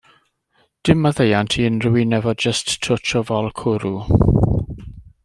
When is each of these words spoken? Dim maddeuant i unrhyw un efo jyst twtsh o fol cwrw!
Dim 0.87 0.99
maddeuant 1.05 1.57
i 1.63 1.67
unrhyw 1.71 1.99
un 2.03 2.17
efo 2.19 2.33
jyst 2.45 2.73
twtsh 2.87 3.13
o 3.21 3.25
fol 3.29 3.51
cwrw! 3.63 3.93